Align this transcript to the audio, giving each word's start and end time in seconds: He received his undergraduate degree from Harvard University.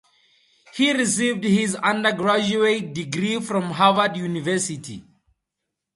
He 0.73 0.91
received 0.93 1.43
his 1.43 1.75
undergraduate 1.75 2.91
degree 2.91 3.39
from 3.39 3.65
Harvard 3.65 4.17
University. 4.17 5.03